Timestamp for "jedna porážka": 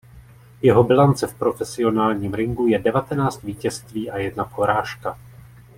4.17-5.17